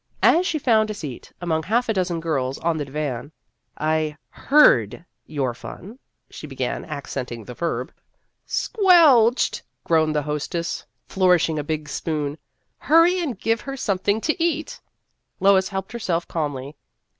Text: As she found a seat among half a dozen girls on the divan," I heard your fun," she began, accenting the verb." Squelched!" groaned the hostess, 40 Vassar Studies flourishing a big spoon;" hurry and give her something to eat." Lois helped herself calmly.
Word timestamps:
As 0.23 0.47
she 0.47 0.57
found 0.57 0.89
a 0.89 0.95
seat 0.95 1.31
among 1.41 1.61
half 1.61 1.87
a 1.87 1.93
dozen 1.93 2.19
girls 2.21 2.57
on 2.57 2.75
the 2.77 2.85
divan," 2.85 3.31
I 3.77 4.17
heard 4.31 5.05
your 5.27 5.53
fun," 5.53 5.99
she 6.27 6.47
began, 6.47 6.83
accenting 6.85 7.43
the 7.43 7.53
verb." 7.53 7.93
Squelched!" 8.63 9.61
groaned 9.83 10.15
the 10.15 10.23
hostess, 10.23 10.79
40 10.79 10.79
Vassar 10.79 11.05
Studies 11.05 11.13
flourishing 11.15 11.59
a 11.59 11.63
big 11.63 11.87
spoon;" 11.87 12.37
hurry 12.89 13.19
and 13.21 13.39
give 13.39 13.61
her 13.61 13.77
something 13.77 14.19
to 14.21 14.43
eat." 14.43 14.81
Lois 15.39 15.67
helped 15.69 15.91
herself 15.91 16.27
calmly. 16.27 16.75